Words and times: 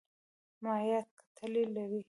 مایعات 0.63 1.07
کتلې 1.27 1.63
لري. 1.75 1.99